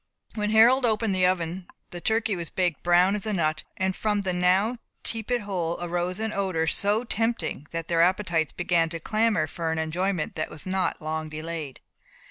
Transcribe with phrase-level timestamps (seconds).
[0.33, 4.21] When Harold opened the oven the turkey was baked brown as a nut, and from
[4.21, 9.45] the now tepid hole arose an odour, so tempting, that their appetites began to clamour
[9.45, 11.81] for an enjoyment that was not long delayed.